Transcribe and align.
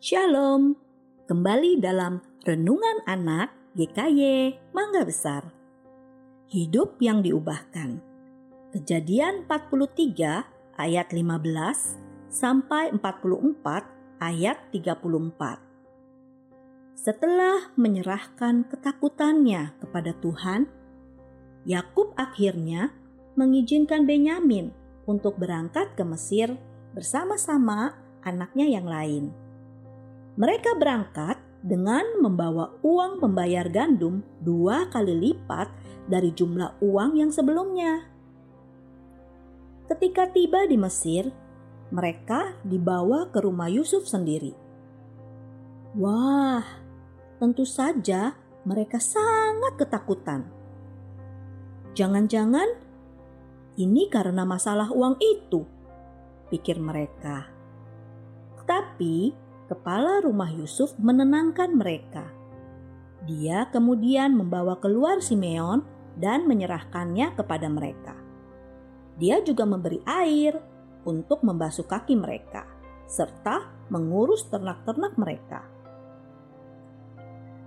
Shalom, 0.00 0.80
kembali 1.28 1.76
dalam 1.76 2.24
Renungan 2.48 3.04
Anak 3.04 3.52
GKY 3.76 4.56
Mangga 4.72 5.04
Besar. 5.04 5.52
Hidup 6.48 6.96
yang 7.04 7.20
diubahkan. 7.20 8.00
Kejadian 8.72 9.44
43 9.44 10.80
ayat 10.80 11.12
15 11.12 12.32
sampai 12.32 12.96
44 12.96 14.24
ayat 14.24 14.56
34. 14.72 15.60
Setelah 16.96 17.68
menyerahkan 17.76 18.72
ketakutannya 18.72 19.76
kepada 19.84 20.16
Tuhan, 20.16 20.64
Yakub 21.68 22.16
akhirnya 22.16 22.88
mengizinkan 23.36 24.08
Benyamin 24.08 24.72
untuk 25.04 25.36
berangkat 25.36 25.92
ke 25.92 26.08
Mesir 26.08 26.56
bersama-sama 26.96 28.00
anaknya 28.24 28.64
yang 28.64 28.88
lain. 28.88 29.49
Mereka 30.38 30.78
berangkat 30.78 31.38
dengan 31.60 32.02
membawa 32.22 32.72
uang 32.80 33.20
pembayar 33.20 33.66
gandum 33.68 34.24
dua 34.40 34.88
kali 34.88 35.12
lipat 35.12 35.68
dari 36.08 36.32
jumlah 36.32 36.80
uang 36.80 37.20
yang 37.20 37.30
sebelumnya. 37.30 38.08
Ketika 39.90 40.30
tiba 40.30 40.64
di 40.70 40.78
Mesir, 40.78 41.28
mereka 41.90 42.54
dibawa 42.62 43.26
ke 43.28 43.42
rumah 43.42 43.66
Yusuf 43.66 44.06
sendiri. 44.06 44.54
Wah, 45.98 46.62
tentu 47.42 47.66
saja 47.66 48.38
mereka 48.62 49.02
sangat 49.02 49.74
ketakutan. 49.74 50.46
Jangan-jangan 51.98 52.70
ini 53.74 54.06
karena 54.06 54.46
masalah 54.46 54.94
uang 54.94 55.18
itu, 55.18 55.66
pikir 56.54 56.78
mereka. 56.78 57.50
Tapi 58.62 59.34
kepala 59.70 60.26
rumah 60.26 60.50
Yusuf 60.50 60.98
menenangkan 60.98 61.70
mereka. 61.78 62.26
Dia 63.30 63.70
kemudian 63.70 64.34
membawa 64.34 64.82
keluar 64.82 65.22
Simeon 65.22 65.86
dan 66.18 66.50
menyerahkannya 66.50 67.38
kepada 67.38 67.70
mereka. 67.70 68.18
Dia 69.14 69.38
juga 69.46 69.62
memberi 69.62 70.02
air 70.10 70.58
untuk 71.06 71.46
membasuh 71.46 71.86
kaki 71.86 72.18
mereka, 72.18 72.66
serta 73.06 73.86
mengurus 73.94 74.50
ternak-ternak 74.50 75.14
mereka. 75.14 75.62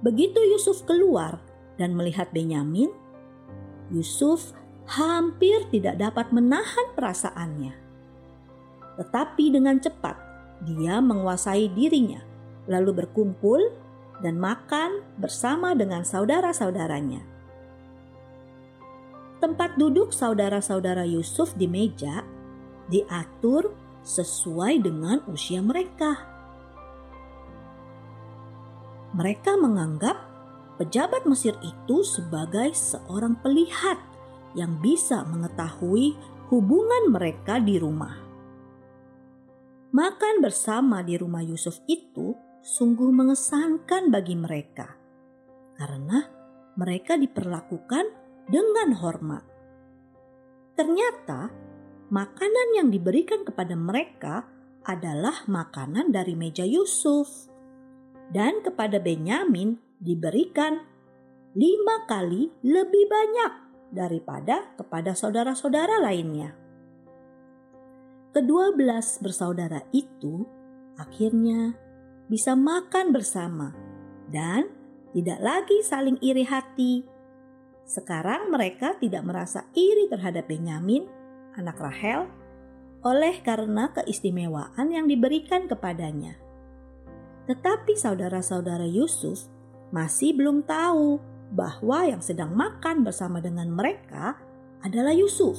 Begitu 0.00 0.40
Yusuf 0.56 0.88
keluar 0.88 1.36
dan 1.76 1.92
melihat 1.92 2.32
Benyamin, 2.32 2.88
Yusuf 3.92 4.56
hampir 4.88 5.68
tidak 5.68 6.00
dapat 6.00 6.32
menahan 6.32 6.96
perasaannya. 6.96 7.74
Tetapi 8.96 9.44
dengan 9.52 9.76
cepat 9.76 10.29
dia 10.64 11.00
menguasai 11.00 11.72
dirinya, 11.72 12.20
lalu 12.68 13.04
berkumpul 13.04 13.60
dan 14.20 14.36
makan 14.36 15.00
bersama 15.16 15.72
dengan 15.72 16.04
saudara-saudaranya. 16.04 17.24
Tempat 19.40 19.80
duduk 19.80 20.12
saudara-saudara 20.12 21.08
Yusuf 21.08 21.56
di 21.56 21.64
meja 21.64 22.20
diatur 22.92 23.72
sesuai 24.04 24.84
dengan 24.84 25.24
usia 25.32 25.64
mereka. 25.64 26.28
Mereka 29.16 29.56
menganggap 29.56 30.16
pejabat 30.76 31.24
Mesir 31.24 31.56
itu 31.64 32.04
sebagai 32.04 32.76
seorang 32.76 33.36
pelihat 33.40 33.96
yang 34.52 34.76
bisa 34.78 35.24
mengetahui 35.24 36.14
hubungan 36.52 37.10
mereka 37.10 37.58
di 37.58 37.80
rumah. 37.80 38.29
Makan 39.90 40.38
bersama 40.38 41.02
di 41.02 41.18
rumah 41.18 41.42
Yusuf 41.42 41.82
itu 41.90 42.30
sungguh 42.62 43.10
mengesankan 43.10 44.06
bagi 44.14 44.38
mereka, 44.38 44.86
karena 45.74 46.30
mereka 46.78 47.18
diperlakukan 47.18 48.06
dengan 48.46 48.94
hormat. 48.94 49.42
Ternyata, 50.78 51.50
makanan 52.06 52.68
yang 52.78 52.88
diberikan 52.94 53.42
kepada 53.42 53.74
mereka 53.74 54.46
adalah 54.86 55.42
makanan 55.50 56.14
dari 56.14 56.38
meja 56.38 56.62
Yusuf, 56.62 57.50
dan 58.30 58.62
kepada 58.62 59.02
Benyamin 59.02 59.74
diberikan 59.98 60.86
lima 61.58 62.06
kali 62.06 62.46
lebih 62.62 63.10
banyak 63.10 63.52
daripada 63.90 64.70
kepada 64.78 65.18
saudara-saudara 65.18 65.98
lainnya. 65.98 66.54
Kedua 68.30 68.70
belas 68.70 69.18
bersaudara 69.18 69.82
itu 69.90 70.46
akhirnya 70.94 71.74
bisa 72.30 72.54
makan 72.54 73.10
bersama 73.10 73.74
dan 74.30 74.70
tidak 75.10 75.42
lagi 75.42 75.82
saling 75.82 76.14
iri 76.22 76.46
hati. 76.46 77.02
Sekarang 77.82 78.54
mereka 78.54 78.94
tidak 79.02 79.26
merasa 79.26 79.66
iri 79.74 80.06
terhadap 80.06 80.46
Benyamin, 80.46 81.10
anak 81.58 81.82
Rahel, 81.82 82.30
oleh 83.02 83.42
karena 83.42 83.90
keistimewaan 83.90 84.94
yang 84.94 85.10
diberikan 85.10 85.66
kepadanya. 85.66 86.38
Tetapi 87.50 87.98
saudara-saudara 87.98 88.86
Yusuf 88.86 89.50
masih 89.90 90.38
belum 90.38 90.62
tahu 90.62 91.18
bahwa 91.50 92.06
yang 92.06 92.22
sedang 92.22 92.54
makan 92.54 93.02
bersama 93.02 93.42
dengan 93.42 93.74
mereka 93.74 94.38
adalah 94.86 95.10
Yusuf. 95.10 95.58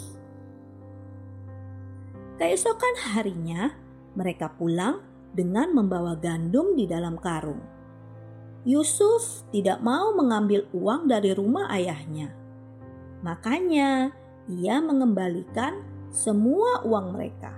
Keesokan 2.42 3.14
harinya, 3.14 3.70
mereka 4.18 4.50
pulang 4.50 4.98
dengan 5.30 5.78
membawa 5.78 6.18
gandum 6.18 6.74
di 6.74 6.90
dalam 6.90 7.22
karung. 7.22 7.62
Yusuf 8.66 9.46
tidak 9.54 9.78
mau 9.86 10.10
mengambil 10.18 10.66
uang 10.74 11.06
dari 11.06 11.38
rumah 11.38 11.70
ayahnya. 11.70 12.34
Makanya, 13.22 14.10
ia 14.50 14.82
mengembalikan 14.82 15.86
semua 16.10 16.82
uang 16.82 17.14
mereka. 17.14 17.54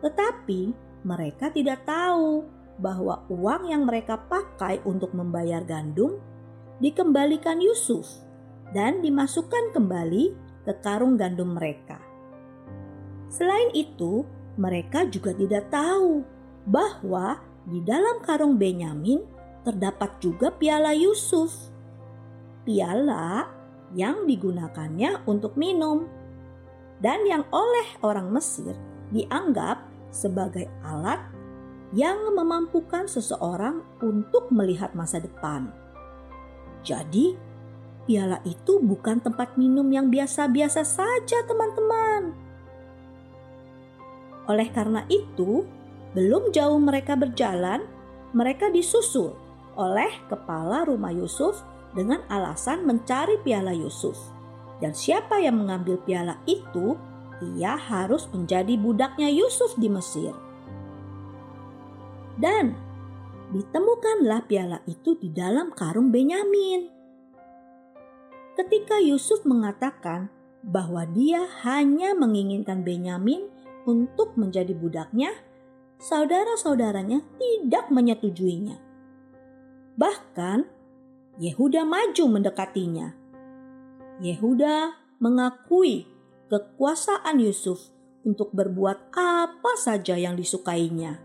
Tetapi 0.00 0.72
mereka 1.04 1.52
tidak 1.52 1.84
tahu 1.84 2.48
bahwa 2.80 3.28
uang 3.28 3.68
yang 3.68 3.84
mereka 3.84 4.16
pakai 4.24 4.80
untuk 4.88 5.12
membayar 5.12 5.60
gandum 5.68 6.16
dikembalikan 6.80 7.60
Yusuf 7.60 8.08
dan 8.72 9.04
dimasukkan 9.04 9.76
kembali 9.76 10.32
ke 10.64 10.72
karung 10.80 11.20
gandum 11.20 11.60
mereka. 11.60 12.09
Selain 13.30 13.70
itu, 13.78 14.26
mereka 14.58 15.06
juga 15.06 15.30
tidak 15.30 15.70
tahu 15.70 16.26
bahwa 16.66 17.38
di 17.62 17.78
dalam 17.86 18.18
karung 18.26 18.58
Benyamin 18.58 19.22
terdapat 19.62 20.18
juga 20.18 20.50
piala 20.50 20.90
Yusuf. 20.98 21.70
Piala 22.66 23.46
yang 23.94 24.26
digunakannya 24.26 25.24
untuk 25.30 25.54
minum 25.54 26.10
dan 26.98 27.22
yang 27.24 27.46
oleh 27.54 27.86
orang 28.02 28.34
Mesir 28.34 28.74
dianggap 29.14 29.78
sebagai 30.10 30.66
alat 30.82 31.22
yang 31.94 32.34
memampukan 32.34 33.06
seseorang 33.06 33.82
untuk 34.02 34.50
melihat 34.50 34.90
masa 34.94 35.22
depan. 35.22 35.70
Jadi, 36.82 37.34
piala 38.06 38.42
itu 38.42 38.82
bukan 38.82 39.22
tempat 39.22 39.54
minum 39.54 39.86
yang 39.90 40.10
biasa-biasa 40.10 40.82
saja, 40.82 41.38
teman-teman 41.46 42.49
oleh 44.48 44.68
karena 44.72 45.04
itu, 45.12 45.66
belum 46.16 46.54
jauh 46.54 46.80
mereka 46.80 47.14
berjalan, 47.14 47.84
mereka 48.32 48.70
disusul 48.70 49.34
oleh 49.78 50.10
kepala 50.26 50.86
rumah 50.86 51.14
Yusuf 51.14 51.62
dengan 51.94 52.22
alasan 52.30 52.86
mencari 52.86 53.38
piala 53.42 53.74
Yusuf. 53.74 54.16
Dan 54.80 54.96
siapa 54.96 55.42
yang 55.42 55.60
mengambil 55.60 56.00
piala 56.00 56.40
itu, 56.48 56.96
ia 57.56 57.76
harus 57.76 58.28
menjadi 58.32 58.76
budaknya 58.76 59.28
Yusuf 59.28 59.76
di 59.76 59.88
Mesir. 59.88 60.32
Dan 62.40 62.72
ditemukanlah 63.52 64.48
piala 64.48 64.78
itu 64.88 65.18
di 65.20 65.28
dalam 65.28 65.74
karung 65.74 66.08
Benyamin. 66.08 66.88
Ketika 68.56 69.00
Yusuf 69.00 69.44
mengatakan 69.44 70.32
bahwa 70.60 71.08
dia 71.08 71.48
hanya 71.64 72.12
menginginkan 72.12 72.84
Benyamin 72.84 73.48
untuk 73.86 74.36
menjadi 74.36 74.72
budaknya, 74.76 75.32
saudara-saudaranya 76.00 77.20
tidak 77.36 77.88
menyetujuinya. 77.92 78.76
Bahkan 79.96 80.80
Yehuda 81.40 81.88
maju 81.88 82.24
mendekatinya. 82.36 83.16
Yehuda 84.20 84.92
mengakui 85.24 86.04
kekuasaan 86.52 87.40
Yusuf 87.40 87.88
untuk 88.20 88.52
berbuat 88.52 89.08
apa 89.16 89.72
saja 89.80 90.20
yang 90.20 90.36
disukainya. 90.36 91.16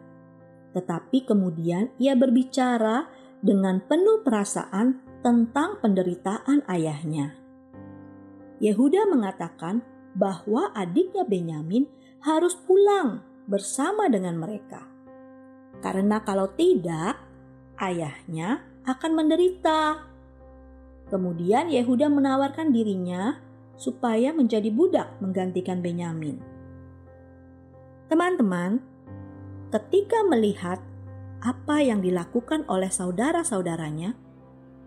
Tetapi 0.72 1.28
kemudian 1.28 1.92
ia 2.00 2.16
berbicara 2.16 3.12
dengan 3.44 3.84
penuh 3.84 4.24
perasaan 4.24 5.04
tentang 5.20 5.84
penderitaan 5.84 6.64
ayahnya. 6.72 7.36
Yehuda 8.64 9.12
mengatakan 9.12 9.84
bahwa 10.16 10.72
adiknya 10.72 11.28
Benyamin 11.28 11.92
harus 12.26 12.58
pulang 12.58 13.22
bersama 13.46 14.10
dengan 14.10 14.42
mereka. 14.42 14.82
karena 15.86 16.18
kalau 16.26 16.50
tidak, 16.58 17.14
ayahnya 17.78 18.66
akan 18.90 19.12
menderita. 19.14 20.02
Kemudian 21.14 21.70
Yehuda 21.70 22.10
menawarkan 22.10 22.74
dirinya 22.74 23.38
supaya 23.78 24.34
menjadi 24.34 24.74
budak 24.74 25.14
menggantikan 25.22 25.86
Benyamin. 25.86 26.42
Teman-teman, 28.10 28.82
ketika 29.70 30.26
melihat 30.26 30.82
apa 31.46 31.86
yang 31.86 32.02
dilakukan 32.02 32.66
oleh 32.66 32.90
saudara-saudaranya, 32.90 34.18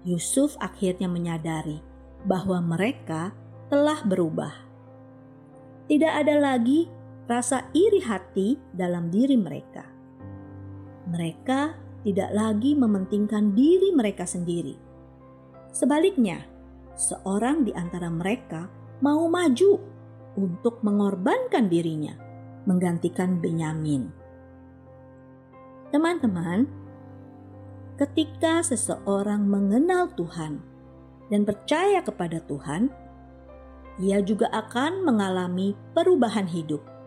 Yusuf 0.02 0.58
akhirnya 0.58 1.06
menyadari 1.06 1.78
bahwa 2.26 2.58
mereka 2.58 3.30
telah 3.70 4.02
berubah. 4.02 4.66
Tidak 5.86 6.10
ada 6.10 6.34
lagi 6.42 6.97
rasa 7.28 7.68
iri 7.76 8.00
hati 8.00 8.56
dalam 8.72 9.12
diri 9.12 9.36
mereka. 9.36 9.84
Mereka 11.12 11.60
tidak 12.02 12.30
lagi 12.32 12.72
mementingkan 12.72 13.52
diri 13.52 13.92
mereka 13.92 14.24
sendiri. 14.24 14.74
Sebaliknya, 15.68 16.40
seorang 16.96 17.68
di 17.68 17.72
antara 17.76 18.08
mereka 18.08 18.72
mau 19.04 19.28
maju 19.28 19.76
untuk 20.40 20.80
mengorbankan 20.80 21.68
dirinya, 21.68 22.16
menggantikan 22.64 23.36
Benyamin. 23.38 24.08
Teman-teman, 25.92 26.64
ketika 28.00 28.64
seseorang 28.64 29.44
mengenal 29.44 30.08
Tuhan 30.16 30.64
dan 31.28 31.44
percaya 31.44 32.00
kepada 32.00 32.40
Tuhan, 32.48 32.88
ia 33.98 34.22
juga 34.22 34.48
akan 34.54 35.04
mengalami 35.04 35.74
perubahan 35.92 36.46
hidup. 36.46 36.97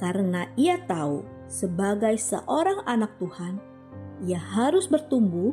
Karena 0.00 0.48
ia 0.56 0.80
tahu, 0.88 1.22
sebagai 1.44 2.16
seorang 2.16 2.80
anak 2.88 3.20
Tuhan, 3.20 3.60
ia 4.24 4.40
harus 4.40 4.88
bertumbuh 4.88 5.52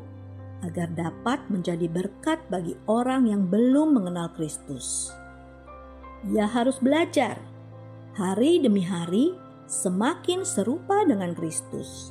agar 0.63 0.89
dapat 0.95 1.43
menjadi 1.51 1.85
berkat 1.91 2.39
bagi 2.47 2.73
orang 2.87 3.27
yang 3.27 3.45
belum 3.51 3.93
mengenal 3.99 4.31
Kristus. 4.33 5.11
Ia 6.31 6.49
harus 6.49 6.81
belajar 6.81 7.37
hari 8.17 8.57
demi 8.57 8.81
hari 8.81 9.37
semakin 9.69 10.41
serupa 10.47 11.05
dengan 11.05 11.37
Kristus. 11.37 12.09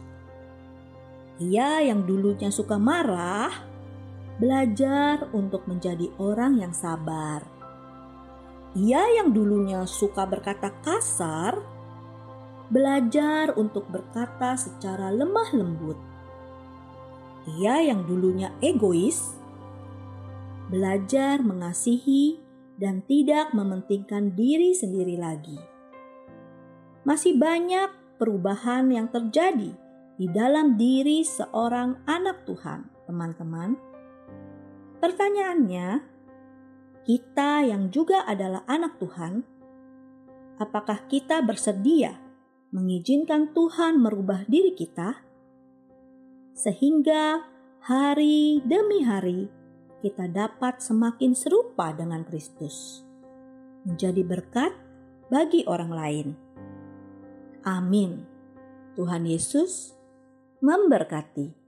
Ia 1.42 1.82
yang 1.84 2.06
dulunya 2.06 2.48
suka 2.48 2.78
marah, 2.78 3.50
belajar 4.38 5.26
untuk 5.32 5.66
menjadi 5.66 6.08
orang 6.20 6.62
yang 6.62 6.72
sabar. 6.72 7.44
Ia 8.76 9.20
yang 9.20 9.32
dulunya 9.32 9.82
suka 9.88 10.28
berkata 10.28 10.72
kasar, 10.84 11.75
belajar 12.68 13.54
untuk 13.54 13.86
berkata 13.90 14.58
secara 14.58 15.14
lemah 15.14 15.50
lembut 15.54 15.98
ia 17.46 17.78
yang 17.78 18.02
dulunya 18.02 18.50
egois, 18.58 19.38
belajar 20.66 21.38
mengasihi 21.46 22.42
dan 22.74 23.06
tidak 23.06 23.54
mementingkan 23.54 24.34
diri 24.34 24.74
sendiri 24.74 25.14
lagi. 25.14 25.54
Masih 27.06 27.38
banyak 27.38 28.18
perubahan 28.18 28.90
yang 28.90 29.06
terjadi 29.14 29.70
di 30.18 30.26
dalam 30.26 30.74
diri 30.74 31.22
seorang 31.22 32.02
anak 32.10 32.42
Tuhan, 32.50 32.90
teman-teman. 33.06 33.78
Pertanyaannya, 34.98 36.02
kita 37.06 37.62
yang 37.62 37.94
juga 37.94 38.26
adalah 38.26 38.66
anak 38.66 38.98
Tuhan, 38.98 39.46
apakah 40.58 41.06
kita 41.06 41.38
bersedia 41.46 42.25
mengizinkan 42.70 43.54
Tuhan 43.54 44.00
merubah 44.00 44.46
diri 44.48 44.74
kita? 44.74 45.26
sehingga 46.56 47.44
hari 47.84 48.64
demi 48.64 49.04
hari 49.04 49.52
kita 50.00 50.24
dapat 50.32 50.80
semakin 50.80 51.36
serupa 51.36 51.92
dengan 51.92 52.24
Kristus, 52.24 53.04
menjadi 53.84 54.24
berkat 54.24 54.72
bagi 55.28 55.68
orang 55.68 55.92
lain. 55.92 56.28
Amin. 57.68 58.24
Tuhan 58.96 59.28
Yesus 59.28 59.92
memberkati. 60.64 61.65